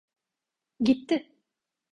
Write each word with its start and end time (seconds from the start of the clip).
Gitti! 0.87 1.15